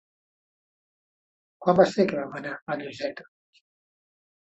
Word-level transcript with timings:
Quan 1.67 1.79
va 1.83 1.87
ser 1.93 2.07
que 2.09 2.19
vam 2.25 2.35
anar 2.43 2.57
a 2.77 2.81
Lloseta? 2.83 3.33